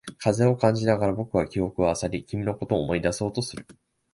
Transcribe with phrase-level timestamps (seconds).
[0.17, 3.67] 風を感じながら、僕は記憶を漁り、君のことを思い出そうとする。